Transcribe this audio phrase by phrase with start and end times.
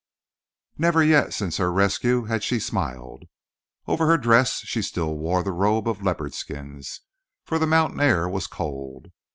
[0.79, 3.25] Never yet since her rescue had she smiled.
[3.85, 7.01] Over her dress she still wore the robe of leopard skins,
[7.45, 9.11] for the mountain air was cold.